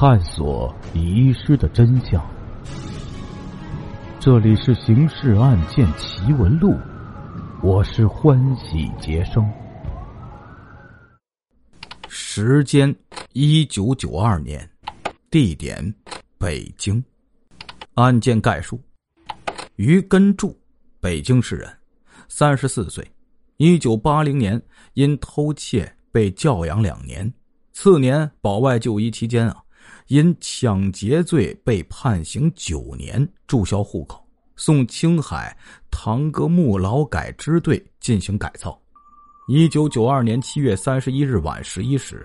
[0.00, 2.26] 探索遗失的真相。
[4.18, 6.70] 这里是《刑事案件奇闻录》，
[7.62, 9.46] 我是欢喜杰生。
[12.08, 12.96] 时间：
[13.34, 14.66] 一九九二年，
[15.30, 15.94] 地点：
[16.38, 17.04] 北京。
[17.92, 18.80] 案件概述：
[19.76, 20.58] 于根柱，
[20.98, 21.70] 北京市人，
[22.26, 23.06] 三十四岁，
[23.58, 24.58] 一九八零年
[24.94, 27.30] 因偷窃被教养两年，
[27.74, 29.62] 次年保外就医期间啊。
[30.08, 34.24] 因抢劫罪被判刑九年，注销户口，
[34.56, 35.56] 送青海
[35.90, 38.78] 唐格木劳改支队进行改造。
[39.48, 42.24] 一九九二年七月三十一日晚十一时，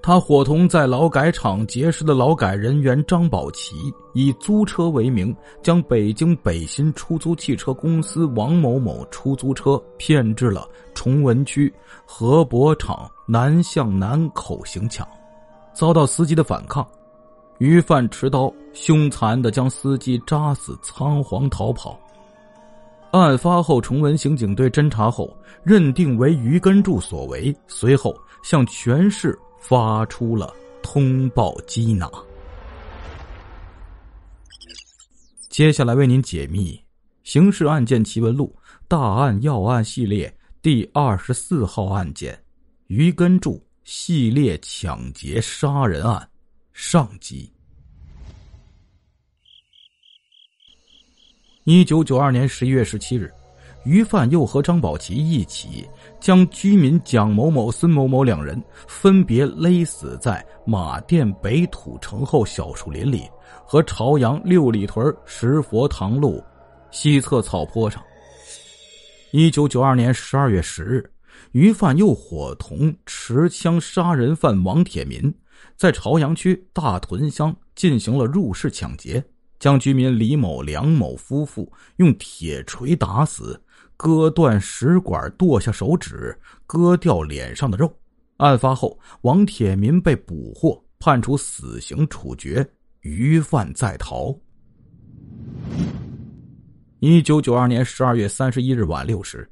[0.00, 3.74] 他伙同在劳改场结识的劳改人员张宝奇，
[4.14, 11.72] 以租车为名，将北京北新出租汽车公司王某某出租车骗至了崇文区
[12.06, 15.06] 河泊场南向南口行抢。
[15.78, 16.84] 遭到司机的反抗，
[17.58, 21.96] 于犯持刀凶残的将司机扎死，仓皇逃跑。
[23.12, 28.12] 案发后，崇文刑警队侦查后认定为于根柱所为，随后
[28.42, 32.10] 向全市发出了通报缉拿。
[35.48, 36.72] 接下来为您解密
[37.22, 38.52] 《刑事案件奇闻录》
[38.88, 42.36] 大案要案系列第二十四号案件：
[42.88, 43.62] 于根柱。
[43.90, 46.28] 系列抢劫杀人案
[46.74, 47.50] 上集。
[51.64, 53.32] 一九九二年十一月十七日，
[53.86, 55.88] 于范又和张宝奇一起
[56.20, 63.26] 将居民蒋某某、孙某某两人分别勒死在马甸北土城后小树林里
[63.64, 66.44] 和朝阳六里屯石佛堂路
[66.90, 68.04] 西侧草坡上。
[69.30, 71.10] 一九九二年十二月十日。
[71.52, 75.32] 余范又伙同持枪杀人犯王铁民，
[75.76, 79.24] 在朝阳区大屯乡进行了入室抢劫，
[79.58, 83.60] 将居民李某、梁某夫妇用铁锤打死，
[83.96, 87.92] 割断食管，剁下手指，割掉脸上的肉。
[88.36, 92.68] 案发后，王铁民被捕获，判处死刑处决，
[93.00, 94.38] 于范在逃。
[97.00, 99.50] 一九九二年十二月三十一日晚六时，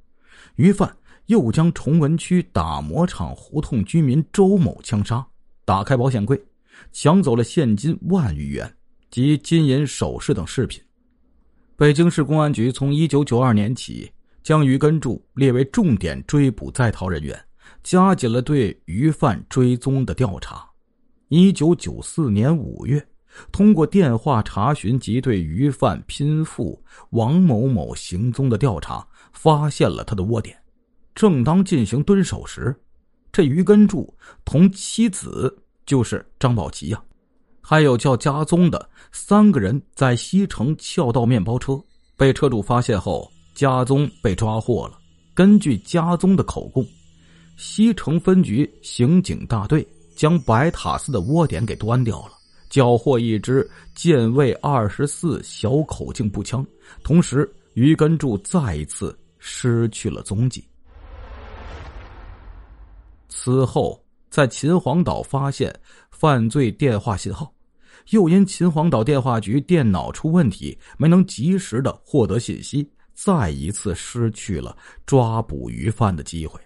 [0.57, 0.95] 于范。
[1.27, 5.27] 又将崇文区打磨厂胡同居民周某枪杀，
[5.65, 6.41] 打开保险柜，
[6.93, 8.73] 抢走了现金万余元
[9.11, 10.83] 及金银首饰等饰品。
[11.77, 14.11] 北京市公安局从一九九二年起，
[14.43, 17.39] 将于根柱列为重点追捕在逃人员，
[17.83, 20.65] 加紧了对于犯追踪的调查。
[21.29, 23.05] 一九九四年五月，
[23.51, 30.57] 通过电话查询及对于犯拼父王某某行踪的调查，发现了他的窝点。
[31.17, 32.77] 正当进行蹲守时，
[33.33, 35.53] 这于根柱同妻子
[35.87, 37.03] 就是张宝奇呀，
[37.63, 41.83] 还有叫家宗的三个人在西城撬盗面包车，
[42.19, 44.99] 被车主发现后，家宗被抓获了。
[45.33, 46.87] 根据家宗的口供，
[47.57, 52.33] 西城分局刑警大队将白塔寺的窝点给端掉了，
[52.69, 56.63] 缴获一支剑卫二十四小口径步枪，
[57.03, 60.63] 同时于根柱再一次失去了踪迹。
[63.39, 65.73] 此后，在秦皇岛发现
[66.11, 67.53] 犯罪电话信号，
[68.09, 76.59] 又因秦皇岛电话局电脑出问题，没能及时的获得信息，再一次失去了抓捕鱼犯的机会。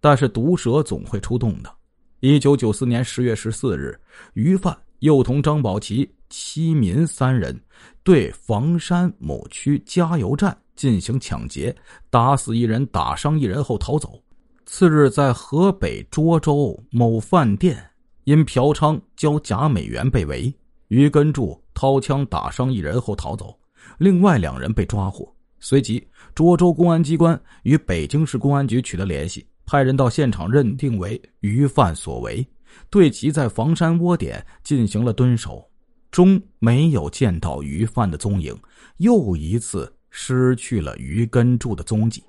[0.00, 1.72] 但是毒蛇总会出动的。
[2.18, 3.98] 一九九四年十月十四日，
[4.34, 7.58] 鱼犯又同张宝奇、七民三人
[8.02, 11.74] 对房山某区加油站进行抢劫，
[12.10, 14.20] 打死一人，打伤一人后逃走。
[14.64, 17.90] 次日，在河北涿州某饭店，
[18.24, 20.54] 因嫖娼交假美元被围，
[20.88, 23.58] 于根柱掏枪打伤一人后逃走，
[23.98, 25.30] 另外两人被抓获。
[25.58, 32.46] 随即，涿州公安机关与北京市公安局取得联系，派人到现场认定为于犯所为，
[32.90, 35.68] 对其在房山窝点进行了蹲守，
[36.10, 38.56] 终没有见到于犯的踪影，
[38.98, 42.22] 又一次失去了于根柱的踪迹。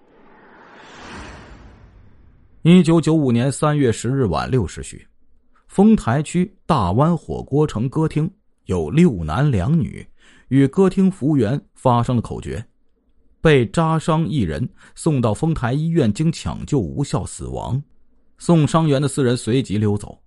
[2.65, 5.05] 一九九五年三月十日晚六时许，
[5.67, 8.31] 丰台区大湾火锅城歌厅
[8.67, 10.07] 有六男两女
[10.47, 12.63] 与歌厅服务员发生了口角，
[13.41, 14.65] 被扎伤一人
[14.95, 17.83] 送到丰台医院，经抢救无效死亡。
[18.37, 20.17] 送伤员的四人随即溜走。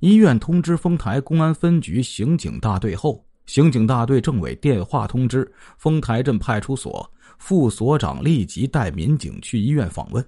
[0.00, 10.22] 医院通知丰台公安分局刑警大队后，刑警大队政委电话通知丰台镇派出所副所长立即带民警去医院访问。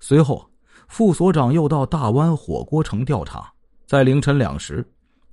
[0.00, 0.50] 随后。
[0.88, 3.52] 副所长又到大湾火锅城调查，
[3.86, 4.86] 在凌晨两时，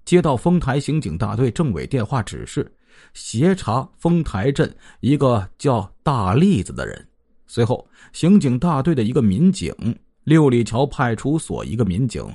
[0.05, 2.71] 接到丰台刑警大队政委电话指示，
[3.13, 7.07] 协查丰台镇一个叫大栗子的人。
[7.47, 9.73] 随后，刑警大队的一个民警、
[10.23, 12.25] 六里桥派出所一个民警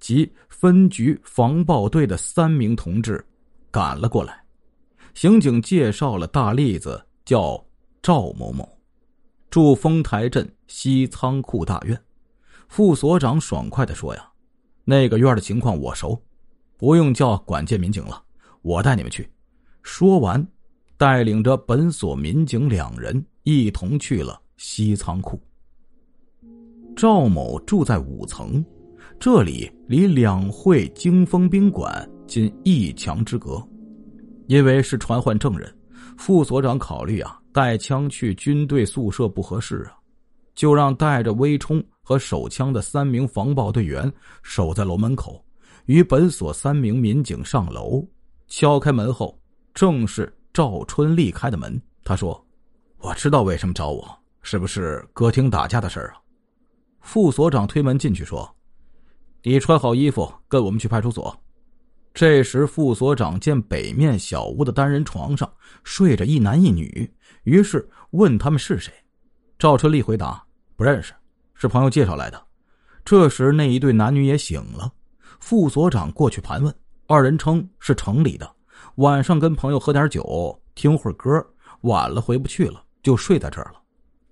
[0.00, 3.24] 及分局防暴队的三名同志
[3.70, 4.42] 赶了过来。
[5.14, 7.64] 刑警介绍了大栗子叫
[8.02, 8.68] 赵某某，
[9.48, 11.96] 住丰台镇西仓库大院。
[12.68, 14.28] 副所长爽快的说：“呀，
[14.84, 16.20] 那个院的情况我熟。”
[16.76, 18.20] 不用叫管界民警了，
[18.60, 19.26] 我带你们去。
[19.82, 20.44] 说完，
[20.98, 25.40] 带领着本所民警两人一同去了西仓库。
[26.96, 28.62] 赵某住在五层，
[29.20, 33.62] 这里离两会京丰宾馆仅一墙之隔。
[34.46, 35.72] 因为是传唤证人，
[36.18, 39.96] 副所长考虑啊，带枪去军队宿舍不合适啊，
[40.54, 44.12] 就让带着微冲和手枪的三名防暴队员
[44.44, 45.44] 守在楼门口。
[45.86, 48.06] 与本所三名民警上楼，
[48.46, 49.36] 敲开门后，
[49.74, 51.80] 正是赵春丽开的门。
[52.04, 52.42] 他说
[53.00, 56.20] ：“我知道为什么找我，是不是歌厅打架的事儿啊？”
[57.02, 58.56] 副所长推门进去说
[59.42, 61.38] ：“你穿好衣服，跟我们去派出所。”
[62.14, 65.52] 这时，副所长见北面小屋的单人床上
[65.82, 67.12] 睡着一男一女，
[67.42, 68.90] 于是问他们是谁。
[69.58, 70.42] 赵春丽回答
[70.76, 71.12] ：“不认识，
[71.54, 72.42] 是朋友介绍来的。”
[73.04, 74.92] 这时，那一对男女也醒了。
[75.40, 76.74] 副所长过去盘问，
[77.06, 78.50] 二人称是城里的，
[78.96, 81.46] 晚上跟朋友喝点酒，听会儿歌，
[81.82, 83.80] 晚了回不去了，就睡在这儿了。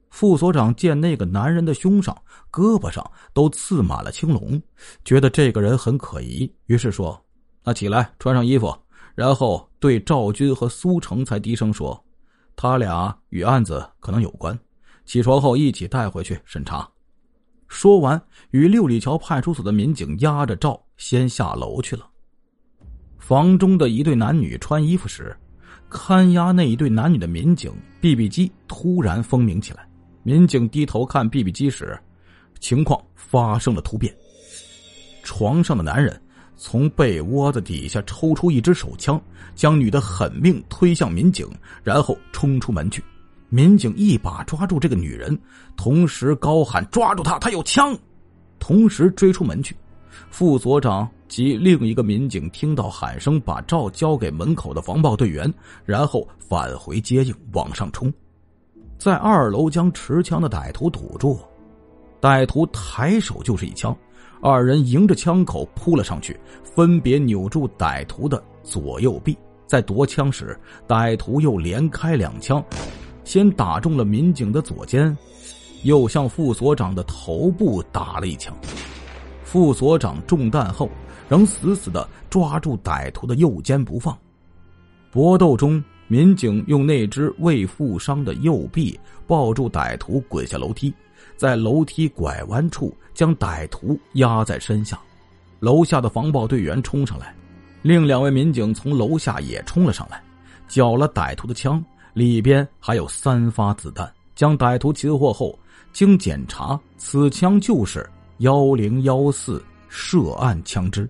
[0.09, 2.17] 副所长见那个男人的胸上、
[2.51, 4.63] 胳膊上都刺满了青龙，
[5.05, 7.23] 觉得这个人很可疑，于是说
[7.65, 8.75] ：“那起来，穿上衣服。”
[9.15, 12.03] 然后对赵军和苏成才低声说
[12.57, 14.59] ：“他俩与案子可能有关，
[15.05, 16.89] 起床后一起带回去审查。”
[17.73, 18.21] 说完，
[18.51, 22.07] 与六里桥派出所的民警押着赵先下楼去了。
[23.19, 25.35] 房中的一对男女穿衣服时，
[25.89, 27.73] 看押那一对男女的民警
[28.03, 29.89] BB 机突然蜂鸣起来。
[30.23, 31.99] 民警低头看 BB 机时，
[32.61, 34.15] 情况发生了突变。
[35.23, 36.21] 床上的男人
[36.59, 39.21] 从被窝子底下抽出一支手枪，
[39.55, 41.49] 将女的狠命推向民警，
[41.83, 43.03] 然后冲出门去。
[43.55, 45.39] 民警一把抓住这个女人，
[45.77, 47.95] 同时高喊：“抓住她，她有枪！”
[48.59, 49.77] 同时追出门去。
[50.31, 55.53] 副所长及另一个民警听到喊声，把赵交给门口的防暴队员，
[55.85, 58.11] 然后返回接应，往上冲，
[58.97, 61.39] 在二楼将持枪的歹徒堵住。
[62.23, 63.95] 歹徒抬手就是一枪，
[64.41, 69.37] 二人迎着枪口扑了上去，分别扭住歹徒的左右臂。
[69.67, 70.59] 在夺枪时，
[70.89, 72.65] 歹徒又连开两枪。
[73.25, 75.17] 先打中了民警的左肩，
[75.83, 78.55] 又向副所长的头部打了一枪。
[79.45, 80.89] 副所长中弹后，
[81.29, 84.17] 仍死死的抓住歹徒的右肩不放。
[85.11, 90.93] 搏斗中，民警用那只未负伤的右臂抱住歹徒，滚下楼梯，
[91.37, 94.99] 在楼梯拐弯处将歹徒压在身下。
[95.61, 97.35] 楼下的防暴队员冲上来，
[97.83, 100.23] 另两位民警从楼下也冲了上来，
[100.67, 101.85] 缴了歹徒的枪。
[102.13, 104.13] 里边还有三发子弹。
[104.35, 105.57] 将歹徒擒获后，
[105.93, 111.09] 经检查，此枪就是幺零幺四涉案枪支。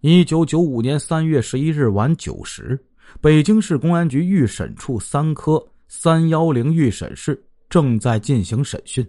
[0.00, 2.76] 一九九五年三月十一日晚九时，
[3.20, 9.08] 北京市公安局预审处三科三幺零预审室正在进行审讯。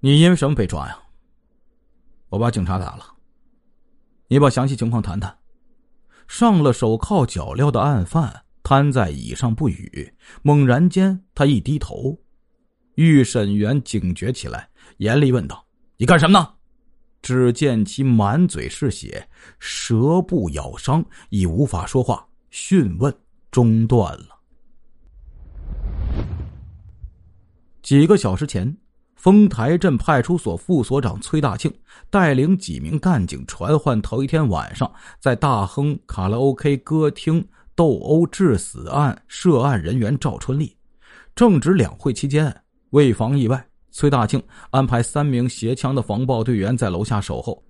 [0.00, 0.98] 你因为什么被抓呀？
[2.28, 3.14] 我把警察打了。
[4.26, 5.37] 你把详细情况谈谈。
[6.28, 12.16] 上了手铐脚镣的案犯瘫在椅上不语，猛然间他一低头，
[12.96, 14.68] 预审员警觉起来，
[14.98, 15.66] 严厉问道
[15.96, 16.54] ：“你干什么呢？”
[17.22, 23.12] 只见其满嘴是血，舌部咬伤，已无法说话，讯问
[23.50, 24.38] 中断了。
[27.82, 28.76] 几个小时前。
[29.18, 31.72] 丰台镇派出所副所长崔大庆
[32.08, 37.44] 带领几名干警传唤头一天晚上在大亨卡拉 OK 歌厅
[37.74, 40.72] 斗殴致死案涉案人员赵春丽。
[41.34, 42.54] 正值两会期间，
[42.90, 47.60] 为防意外，崔大庆安排三名携枪的防暴队员在楼下守候。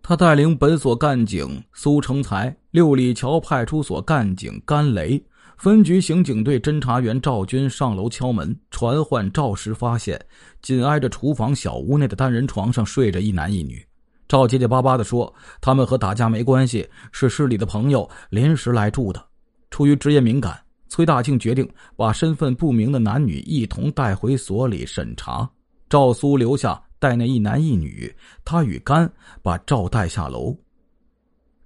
[0.00, 5.20] 他带领本所干警苏成才、六里桥派出所干警甘雷。
[5.56, 10.20] 分局刑警队侦查员赵军上楼敲门传唤赵时，发现
[10.60, 13.84] 紧挨着厨房小屋内的单人床上睡着一男一女。
[14.26, 19.24] 赵结结巴巴地说：“他们和打架没关系，是市里的朋友临时来住的。”
[19.70, 20.58] 出于职业敏感，
[20.88, 25.48] 崔大庆决定把身份不明的男女一同带回所里审查。
[25.88, 28.12] 赵苏留下带那一男一女，
[28.44, 29.10] 他与甘
[29.42, 30.56] 把赵带下楼。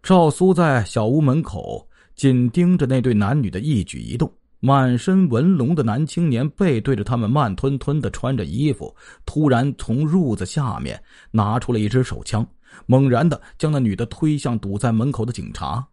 [0.02, 1.87] 赵苏在小屋门口
[2.18, 4.30] 紧盯着那对男女的一举一动。
[4.58, 8.92] 满身纹龙的男青年背对着他们，慢吞吞的穿着衣服，
[9.24, 12.44] 突然从褥子下面拿出了一支手枪，
[12.86, 15.86] 猛然的将那女的推向堵在门口的警察。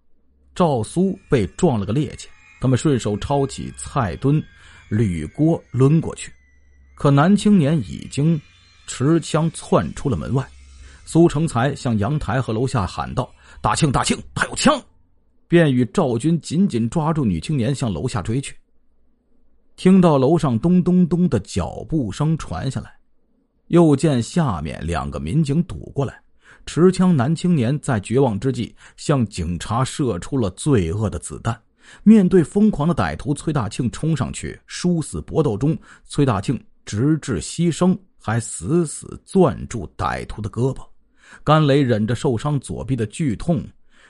[0.56, 2.26] 赵苏被撞了个趔趄，
[2.60, 4.44] 他们顺手抄起菜墩、
[4.90, 6.34] 铝锅抡过去，
[6.96, 8.42] 可男青年已经
[8.88, 10.44] 持枪窜出了门外。
[11.06, 14.82] 苏成才向阳台和楼下喊道：“大庆，大庆，他有枪！”
[15.48, 18.56] 便与赵军紧紧抓住女青年，向楼下追去。
[19.76, 22.96] 听到楼上咚咚咚的脚步声传下来，
[23.68, 26.18] 又见下面两个民警堵过来，
[26.66, 31.62] 持枪男青年在绝望之际向警察射出了罪恶的子弹。
[32.04, 40.84] 面对疯狂的歹徒，崔大庆冲上去，殊死搏斗中，崔大庆直至牺牲，还死死攥住歹徒的胳膊。
[41.44, 43.64] 甘雷忍着受伤左臂的剧痛。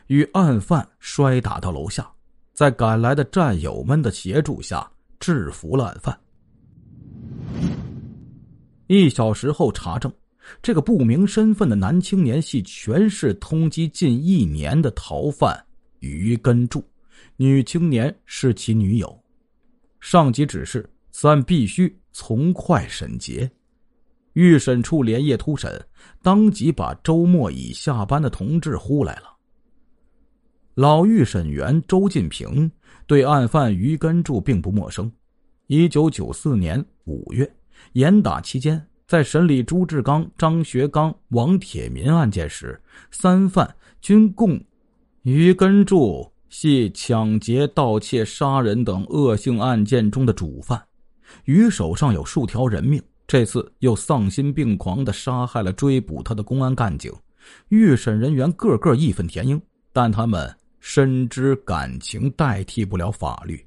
[0.08, 2.10] 与案犯摔打到楼下，
[2.54, 6.18] 在赶来的战友们的协助下制服了案犯。
[8.88, 10.14] 一小时后查证，
[10.62, 15.60] 这个不明身份的男青年系全市通缉近一年的逃犯
[16.02, 16.84] 于根柱，
[17.36, 19.24] 女青年是其女友。
[20.00, 23.50] 上级指示，此案必须从快审结。
[24.34, 25.84] 预审处连夜突审，
[26.22, 29.35] 当即把周末已下班的同志呼来了。
[30.76, 32.70] 老预审员周进平
[33.08, 35.10] 对案犯于根柱并不陌生。
[35.68, 37.50] 一九九四年五月，
[37.94, 44.62] 严打期间，在审理朱志刚、张学刚、王铁民案件时，三犯均供
[45.22, 50.84] 于根柱系抢劫、盗窃、杀人等恶性案件中的主犯。
[51.46, 57.10] 于手上有数条人命，这次又丧心病狂的杀害了追捕他的公安干警。
[57.70, 59.62] 预审人员个个义愤填膺，
[59.94, 60.54] 但他们。
[60.88, 63.60] 深知感情代替不了法律，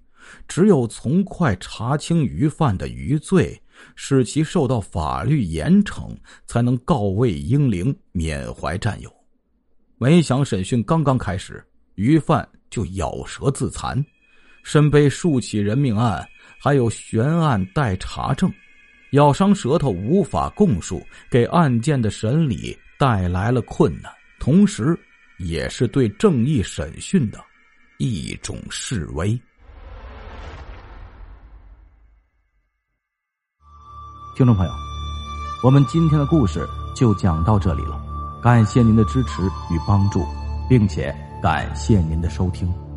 [0.46, 3.60] 只有从快查清余犯的余罪，
[3.96, 9.12] 使其受到法律严惩，才能告慰英灵，缅怀战友。
[9.98, 11.60] 没想审讯刚刚开始，
[11.96, 14.02] 余犯就咬舌自残，
[14.62, 16.25] 身背数起人命案，
[16.60, 18.48] 还有悬案待查证，
[19.10, 24.96] 咬伤舌头无法供述，给案件的审理带来了困难，同时。
[25.38, 27.42] 也是对正义审讯的
[27.99, 29.28] 一种示威。
[34.37, 34.73] 听众朋友，
[35.64, 36.64] 我们今天的故事
[36.95, 38.00] 就讲到这里了，
[38.42, 40.25] 感谢您的支持与帮助，
[40.68, 42.88] 并且感谢您的收听。